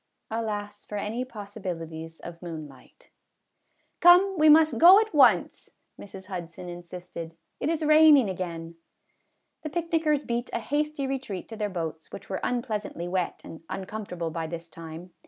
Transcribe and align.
Alas 0.31 0.83
for 0.83 0.95
any 0.97 1.23
possibilities 1.23 2.19
of 2.21 2.41
moonlight!" 2.41 3.11
Come, 4.01 4.35
we 4.35 4.49
must 4.49 4.79
go 4.79 4.99
at 4.99 5.13
once," 5.13 5.69
Mrs. 5.99 6.25
Hudson 6.25 6.67
in 6.67 6.81
sisted;" 6.81 7.35
it 7.59 7.69
is 7.69 7.85
raining 7.85 8.27
again." 8.27 8.77
The 9.61 9.69
picnickers 9.69 10.23
beat 10.23 10.49
a 10.53 10.59
hasty 10.59 11.05
retreat 11.05 11.47
to 11.49 11.55
their 11.55 11.69
boats, 11.69 12.11
which 12.11 12.31
were 12.31 12.39
unpleasantly 12.41 13.07
wet 13.07 13.41
and 13.43 13.61
uncomfortable 13.69 14.31
by 14.31 14.47
this 14.47 14.69
time. 14.69 15.11